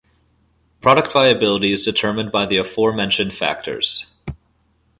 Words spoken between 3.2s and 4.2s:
factors.